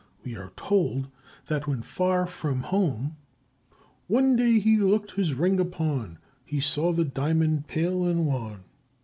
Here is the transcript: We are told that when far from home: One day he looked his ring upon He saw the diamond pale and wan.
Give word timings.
We 0.23 0.35
are 0.35 0.51
told 0.57 1.09
that 1.45 1.67
when 1.67 1.83
far 1.83 2.25
from 2.25 2.61
home: 2.61 3.17
One 4.07 4.35
day 4.35 4.57
he 4.57 4.77
looked 4.77 5.11
his 5.11 5.35
ring 5.35 5.59
upon 5.59 6.17
He 6.43 6.59
saw 6.59 6.91
the 6.91 7.05
diamond 7.05 7.67
pale 7.67 8.07
and 8.07 8.25
wan. 8.25 8.63